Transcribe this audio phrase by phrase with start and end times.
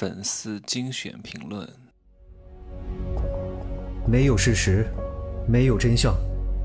[0.00, 1.68] 粉丝精选评论。
[4.08, 4.86] 没有事实，
[5.46, 6.16] 没有真相，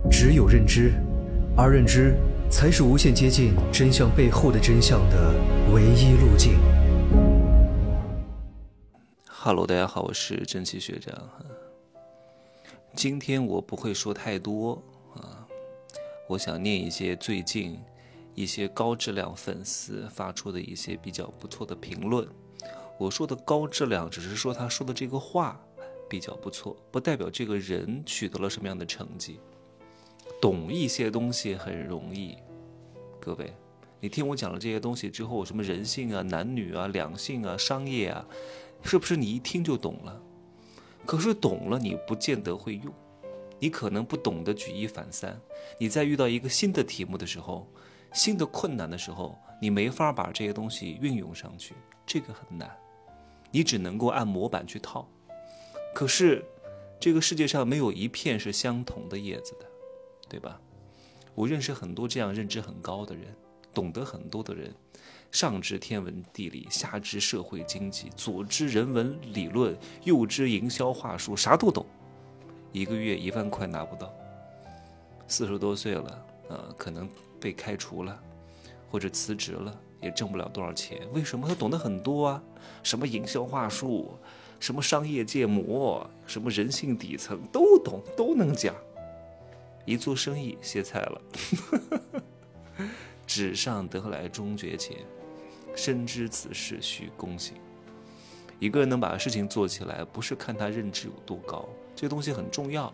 [0.09, 0.93] 只有认知，
[1.57, 2.15] 而认知
[2.49, 5.33] 才是无限接近真相背后的真相的
[5.73, 6.57] 唯一路径。
[9.27, 11.29] Hello，大家好，我是蒸汽学长。
[12.95, 14.81] 今天我不会说太多
[15.13, 15.45] 啊，
[16.29, 17.77] 我想念一些最近
[18.33, 22.25] 一些高质量粉丝发出的一些比较不错的评论。
[22.97, 25.59] 我说的高质量，只是说他说的这个话
[26.09, 29.39] 比较不错，不代表这个人取得了什么样的成绩。
[30.41, 32.37] 懂一些东西很容易，
[33.19, 33.53] 各位，
[33.99, 38.25] 你听我讲了这些东西之后，什么人性啊、男女啊、两性啊、商业啊。
[38.83, 40.21] 是不是你一听就懂了？
[41.07, 42.93] 可是懂了，你不见得会用，
[43.57, 45.39] 你可能不懂得举一反三。
[45.79, 47.67] 你在遇到一个新的题目的时候，
[48.13, 51.73] 新的困难的时候，你没法把这些东西运用上去，
[52.05, 52.69] 这个很难。
[53.55, 55.07] 你只能够按模板去套。
[55.93, 56.43] 可是，
[56.99, 59.65] 这个世界上没有一片是相同的叶子的，
[60.27, 60.59] 对吧？
[61.33, 63.33] 我认识很多这样认知很高的人，
[63.73, 64.75] 懂得很多的人。
[65.31, 71.85] 上知天文地理，下知社会经济，左知人文理论，右知营销话术，啥都懂。
[72.73, 74.13] 一个月一万块拿不到，
[75.29, 77.09] 四十多岁了，呃，可能
[77.39, 78.21] 被开除了，
[78.91, 81.01] 或者辞职了，也挣不了多少钱。
[81.11, 82.43] 为什么他懂得很多啊？
[82.83, 84.17] 什么营销话术，
[84.59, 88.75] 什么商业建模，什么人性底层都懂，都能讲。
[89.83, 91.21] 一做生意歇菜了，
[93.25, 94.97] 纸上得来终觉浅。
[95.75, 97.57] 深知此事需躬行。
[98.59, 102.93] 一个人能把事情做起来，不是看他认知有多高，这个东西很重要。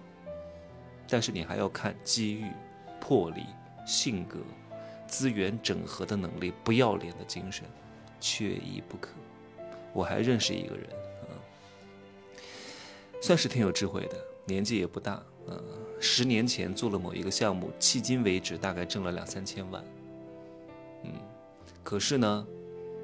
[1.08, 2.46] 但是你还要看机遇、
[3.00, 3.44] 魄力、
[3.86, 4.40] 性格、
[5.12, 7.66] 资源整合的能力、不要脸的精神，
[8.20, 9.10] 缺一不可。
[9.94, 10.88] 我还认识一个人，
[11.24, 12.40] 嗯，
[13.22, 15.62] 算是挺有智慧的，年纪也不大，嗯，
[16.00, 19.84] 十年前做了某一个项目，迄今为止大概挣了两三千万，
[21.04, 21.12] 嗯，
[21.84, 22.48] 可是呢。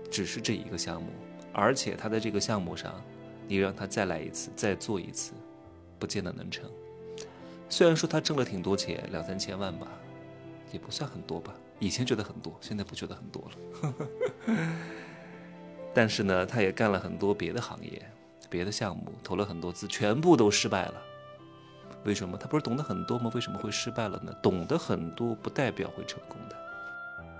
[0.09, 1.09] 只是这一个项目，
[1.51, 3.03] 而且他在这个项目上，
[3.45, 5.33] 你让他再来一次，再做一次，
[5.99, 6.63] 不见得能成。
[7.67, 9.85] 虽然说他挣了挺多钱，两三千万吧，
[10.71, 11.53] 也不算很多吧。
[11.79, 13.93] 以前觉得很多，现在不觉得很多了。
[15.93, 18.11] 但是呢，他也干了很多别的行业、
[18.49, 21.01] 别的项目，投了很多资，全部都失败了。
[22.03, 22.37] 为什么？
[22.37, 23.31] 他不是懂得很多吗？
[23.33, 24.33] 为什么会失败了呢？
[24.41, 26.55] 懂得很多不代表会成功的。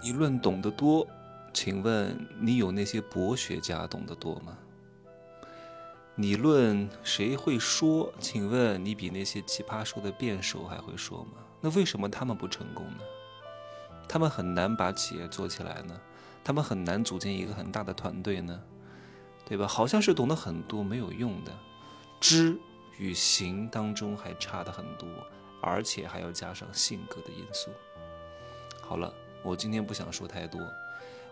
[0.02, 1.08] 你论懂得多。
[1.54, 4.56] 请问你有那些博学家懂得多吗？
[6.14, 8.14] 你论谁会说？
[8.20, 11.38] 请问你比那些奇葩说的辩手还会说吗？
[11.60, 13.00] 那为什么他们不成功呢？
[14.08, 16.00] 他们很难把企业做起来呢？
[16.44, 18.60] 他们很难组建一个很大的团队呢？
[19.46, 19.68] 对吧？
[19.68, 21.52] 好像是懂得很多没有用的，
[22.20, 22.58] 知
[22.98, 25.08] 与行当中还差的很多，
[25.62, 27.70] 而且还要加上性格的因素。
[28.82, 29.14] 好了，
[29.44, 30.62] 我今天不想说太多。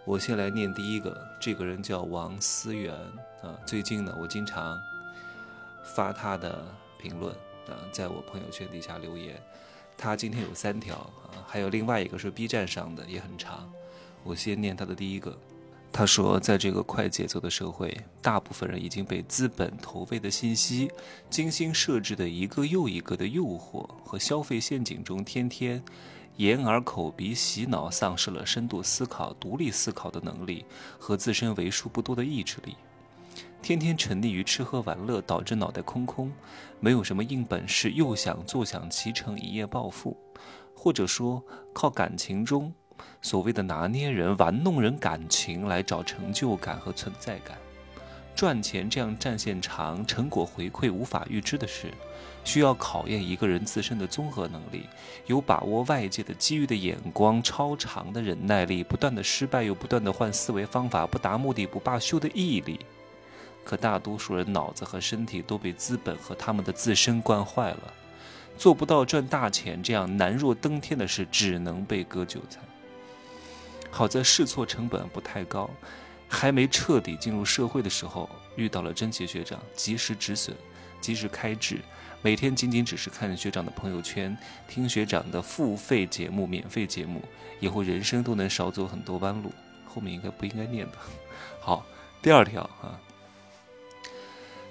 [0.05, 2.93] 我先来念第一个，这个人叫王思源
[3.41, 3.57] 啊。
[3.65, 4.79] 最近呢，我经常
[5.83, 6.63] 发他的
[6.99, 7.33] 评论
[7.67, 9.41] 啊，在我朋友圈底下留言。
[9.97, 13.69] 他今天有三条啊，还有另外一个是 B 站上的，也很长。
[14.23, 15.37] 我先念他的第一个。
[15.91, 20.91] 他说，在这个快节奏的社会，大部分人已经被资本投喂的信息、
[21.29, 25.81] 精心设置的一个又一个的诱惑和消费陷阱中，天天。
[26.37, 30.65] 眼耳口鼻洗脑，丧失了深度思考、独立思考的能力
[30.99, 32.75] 和自身为数不多的意志力。
[33.65, 36.31] 天天沉溺于吃喝玩乐，导致脑袋空空，
[36.79, 40.15] 没有什么硬本事，又想坐享其成，一夜暴富，
[40.75, 41.43] 或者说
[41.73, 42.71] 靠感情中
[43.23, 47.57] 所谓的拿捏人、玩弄人感情来找成就感和存在感。
[48.35, 51.91] 赚钱这样战线长、成果回馈无法预知的事。
[52.43, 54.87] 需要考验一个人自身的综合能力，
[55.25, 62.79] 有把握外界的机遇的眼光，超长的忍耐力，不断的失败又不断的换思维方法，不达目的不罢休的毅力。
[63.65, 67.93] 可大多数人脑子和身体都被资本和他们的自身惯坏了，
[68.57, 72.61] 做不到赚大钱这样难若登天的事，只能被割韭菜。
[73.89, 75.69] 好在试错成本不太高，
[76.27, 80.55] 还没彻底进入社会的时候，遇到了真奇学长，及时止损，
[81.01, 81.79] 及时开智。
[82.21, 84.37] 每天仅仅只是看学长的朋友圈，
[84.67, 87.21] 听学长的付费节目、免费节目，
[87.59, 89.51] 以后人生都能少走很多弯路。
[89.85, 90.97] 后面应该不应该念的。
[91.61, 91.85] 好，
[92.21, 92.99] 第二条啊，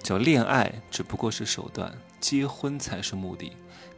[0.04, 1.90] 叫恋爱只不过是手段，
[2.20, 3.52] 结婚才是目的。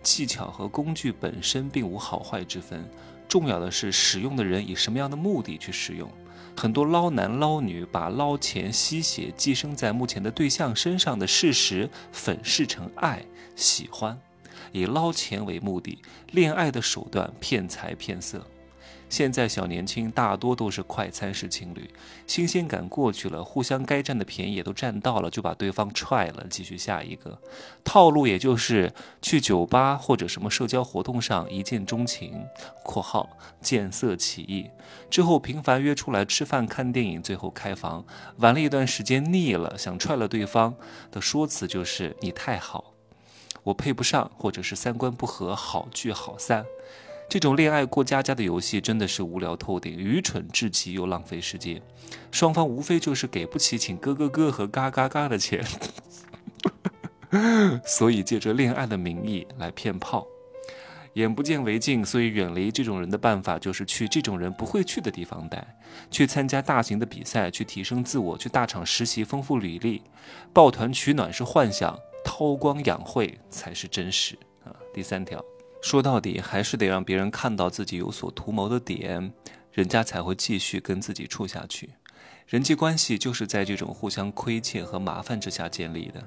[0.05, 2.89] 技巧和工具本身并无好坏之分，
[3.29, 6.09] 重要的是使用的人以什么样的目的去使用。
[6.57, 13.21] 很多捞男捞女把捞钱吸血寄生在目前的对象身上的事实粉饰成爱、
[13.57, 14.17] 喜欢，
[14.71, 15.99] 以捞钱为目的，
[16.31, 18.47] 恋爱的手段骗财骗色。
[19.09, 21.89] 现在小年轻大多都是快餐式情侣，
[22.27, 27.41] 新鲜感过去了，互相该占的便宜也都占到了，就把对方踹了，继续下一个
[27.85, 28.93] 套路，也就是
[29.23, 32.45] 去酒吧或者什么社交活动上一见钟情
[32.83, 33.31] （括号
[33.61, 34.69] 见色起意），
[35.09, 38.05] 之后频繁约出来吃饭、看电影，最后开房。
[38.39, 40.75] 玩了一段时间腻了，想踹了对方
[41.13, 42.93] 的说辞就是你太好，
[43.63, 46.67] 我配不上，或者是三观不合，好聚好散。
[47.29, 51.83] 这种恋爱过家家的游戏真的是无聊透顶、愚蠢至极又浪费时间。
[52.31, 55.65] 双方无非就是给不起请哥哥哥和嘎嘎嘎的钱，
[57.85, 60.27] 所以借着恋爱的名义来骗炮。
[61.15, 65.67] 眼不见为净，所以远离这种人的办法就是去这种人不会去的地方待，
[66.11, 70.03] 去参加大型的比赛，去提升自我，去大厂实习丰富履历。
[70.53, 74.71] 抱团取暖是幻想，韬光养晦才是真实啊！
[74.93, 75.43] 第三条。
[75.87, 79.33] 说到底，还是得让别人看到自己有所图谋的点，
[79.71, 81.91] 人家才会继续跟自己处下去。
[82.49, 86.21] 人际关系就是在这种互相亏欠和麻烦之下建立的。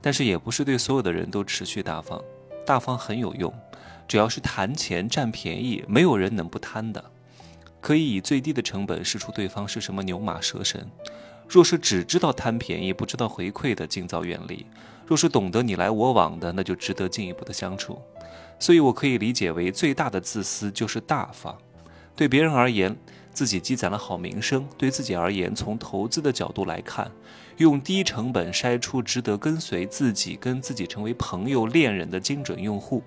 [0.00, 2.24] 但是也不是对所有的人都持续大方，
[2.64, 3.52] 大方很有用，
[4.08, 7.04] 只要是谈钱占便宜，没有人能不贪的。
[7.82, 10.90] 可以以最低的成本试出对方是什么牛马蛇神。
[11.52, 14.64] 若是只知道贪便宜，不知道回馈的，尽早远离；
[15.06, 18.00] 若是懂得你来我往的，那就值得进一步的相处。
[18.58, 21.54] 所以，我可以理解为最大的自私就是大方。
[22.16, 22.96] 对别人而言，
[23.34, 27.12] 自己积攒了好名声；对自己而言，从投资的角度来看，
[27.58, 33.02] 用低成本筛出值得跟随自己、跟自己成为朋友、恋人的精准用户。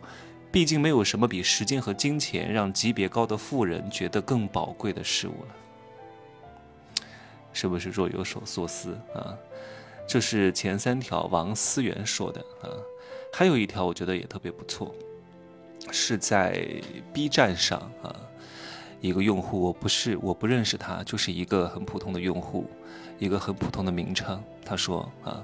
[0.52, 5.65] 毕竟，没有什么比时间和金钱让级别高的富人觉得更宝贵的事物了。
[7.56, 9.34] 是不是若有所思啊？
[10.06, 12.68] 这是前三条王思源说的啊，
[13.32, 14.94] 还有一条我觉得也特别不错。
[15.90, 16.66] 是在
[17.14, 18.14] B 站上啊，
[19.00, 22.70] 一个用户，我不是我不认识他，就是一个很普通的用户，
[23.20, 24.44] 一个很普通的名称。
[24.66, 25.42] 他说啊，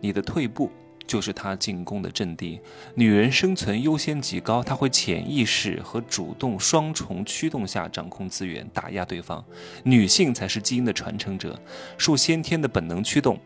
[0.00, 0.70] 你的退步
[1.06, 2.60] 就是他进攻的阵地。
[2.94, 9.44] 女人生存优先级高，她会潜意识和主动双重驱动下掌控资源，打压对方。
[9.84, 11.60] 女性才是基因的传承者，
[11.96, 13.38] 受先天的本能驱动，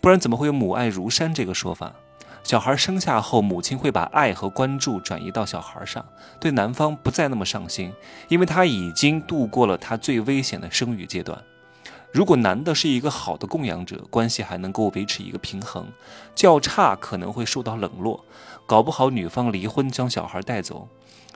[0.00, 1.94] 不然怎么会有母爱如山这个说法？
[2.44, 6.02] 小孩生下后，母亲会把爱和关注转移到小孩上，
[6.40, 7.92] 对男方不再那么上心，
[8.28, 11.38] 因为他已经度过了他最危险的生育阶段。
[12.12, 15.84] 如果男的是一个好的供养者，关系还能够维持一个平衡；
[16.34, 18.24] 较差可能会受到冷落，
[18.66, 20.88] 搞不好女方离婚将小孩带走。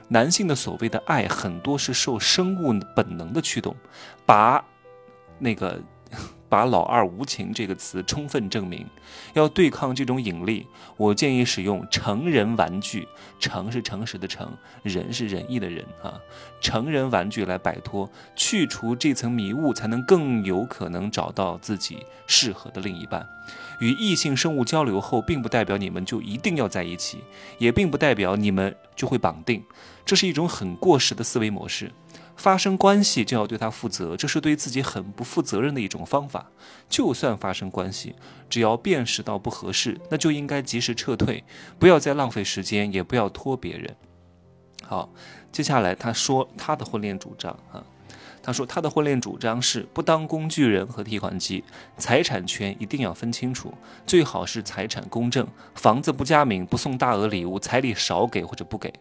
[0.07, 3.75] 男性的所谓的爱，很多是受生物本能的驱动，
[4.25, 4.63] 把
[5.39, 5.79] 那个。
[6.53, 8.85] 把“老二无情”这个词充分证明，
[9.33, 10.67] 要对抗这种引力，
[10.97, 13.07] 我建议使用成人玩具，
[13.39, 14.47] 诚是诚实的诚，
[14.83, 16.13] 人是仁义的人啊，
[16.61, 23.27] 成人玩具来摆脱、去除这层迷雾，才能更有可能找到自己适合的另一半。
[23.79, 27.23] 与异性生物交流后，并不代表你们就一定要在一起，
[27.57, 29.63] 也并不代表你们就会绑定，
[30.05, 31.91] 这是一种很过时的思维模式。
[32.35, 36.51] 发生关系就要对他负责，这是对自己很不负责任的一种方法。
[36.89, 38.15] 就算发生关系，
[38.49, 41.43] 只要辨识到不合适，那就应该及时撤退，
[41.79, 43.95] 不要再浪费时间，也不要拖别人。
[44.83, 45.09] 好，
[45.51, 47.83] 接下来他说他的婚恋主张啊。
[48.41, 51.63] 他说，他的婚恋主张是不当工具人和提款机，
[51.97, 53.73] 财产权一定要分清楚，
[54.05, 58.93] 最好是财产公证，房子不加名，不送大额礼物，彩礼少给或者不给。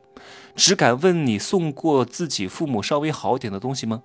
[0.54, 4.02] 只敢问你送过自己父母稍微好点的东西吗？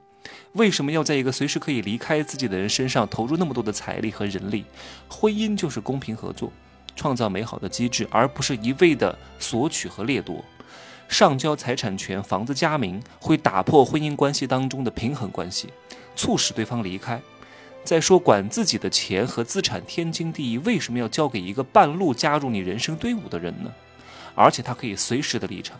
[0.53, 4.65] 为什么要在一个随时可以离开自己的人身上投入那么多的财力和人力？
[5.07, 6.51] 婚姻就是公平合作，
[6.95, 10.43] 创造美好的机制，而不是一味的索取和掠夺。
[11.07, 15.69] 上交财产权，房子加名，会打破婚姻关系当中的平衡关系，
[16.15, 17.19] 促使对方离开。
[17.83, 23.71] 再说管自己的钱和资产天经地义，为什么要交给一个半路加入你人生队伍的人呢？
[24.35, 25.79] 而且他可以随时的离场。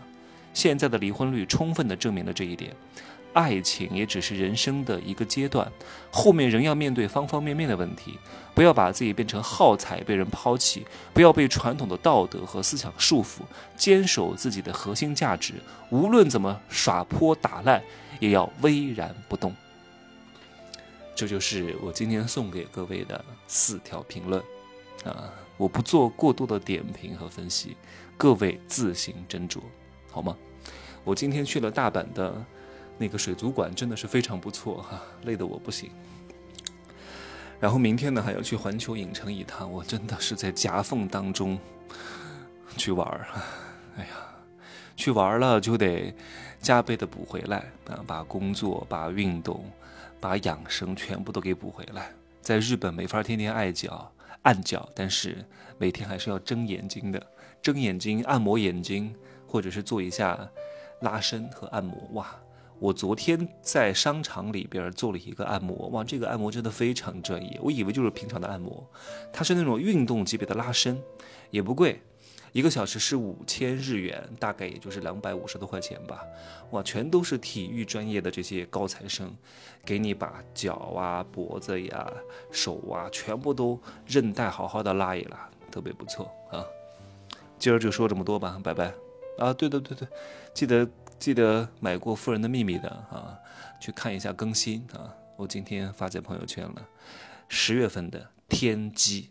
[0.54, 2.74] 现在的离婚率充分的证明了这一点。
[3.32, 5.70] 爱情也只是人生的一个阶段，
[6.10, 8.18] 后面仍要面对方方面面的问题。
[8.54, 13.42] 不要把自己变成耗材被人抛弃，不要被传统的道德和思想束缚，
[13.76, 15.54] 坚守自己的核心价值。
[15.90, 17.80] 无论怎么耍泼打烂，
[18.18, 19.54] 也要巍然不动。
[21.14, 24.42] 这就是我今天送给各位的四条评论
[25.04, 25.32] 啊！
[25.56, 27.76] 我不做过多的点评和分析，
[28.16, 29.58] 各位自行斟酌，
[30.10, 30.36] 好吗？
[31.04, 32.44] 我今天去了大阪的。
[32.98, 35.90] 那个水族馆真的是非常不错哈，累得我不行。
[37.60, 41.58] 然后明天呢还要去环球影城一趟，我真的是在夹缝当中
[42.76, 43.26] 去玩儿，
[43.96, 44.10] 哎呀，
[44.94, 46.14] 去玩了就得
[46.60, 49.64] 加倍的补回来啊，把工作、把运动、
[50.20, 52.12] 把养生全部都给补回来。
[52.40, 54.12] 在日本没法天天爱脚
[54.42, 55.44] 按脚，但是
[55.78, 57.20] 每天还是要睁眼睛的，
[57.60, 59.14] 睁眼睛按摩眼睛，
[59.46, 60.48] 或者是做一下
[61.00, 62.26] 拉伸和按摩，哇。
[62.80, 67.58] 我昨天在商场里边做了一个按摩，哇，这个按摩真的非常专业。
[67.60, 68.88] 我以为就是平常的按摩，
[69.32, 71.02] 它是那种运动级别的拉伸，
[71.50, 72.00] 也不贵，
[72.52, 76.22] 一个小时是五千日元，大概也就是两百五十多块钱吧。
[76.70, 79.34] 哇，全都是体育专业的这些高材生，
[79.84, 82.08] 给你把脚啊、脖子呀、
[82.52, 86.64] 手啊全部都韧带好好的拉一拉，特别不错啊。
[87.58, 88.94] 今儿就说这么多吧，拜拜。
[89.36, 90.06] 啊，对对对对，
[90.54, 90.88] 记得。
[91.18, 93.38] 记得买过《富人的秘密》的啊，
[93.80, 95.12] 去看一下更新啊！
[95.36, 96.88] 我今天发在朋友圈了，
[97.48, 99.30] 十月份的天机。